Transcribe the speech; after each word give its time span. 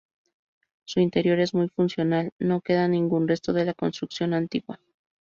Su 0.83 0.99
interior 0.99 1.37
es 1.39 1.53
muy 1.53 1.69
funcional, 1.69 2.31
no 2.39 2.61
queda 2.61 2.87
ningún 2.87 3.27
resto 3.27 3.53
de 3.53 3.65
la 3.65 3.75
construcción 3.75 4.33
antigua. 4.33 4.79